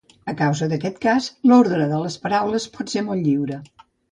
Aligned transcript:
A 0.31 0.33
causa 0.37 0.69
d'aquest 0.71 0.97
cas, 1.03 1.27
l'ordre 1.51 1.87
de 1.93 2.01
les 2.07 2.17
paraules 2.27 2.69
pot 2.79 2.95
ser 2.95 3.07
molt 3.11 3.25
lliure. 3.29 3.63